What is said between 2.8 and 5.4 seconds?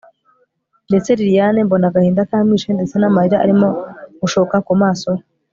namarira arimo gushoka kumaso he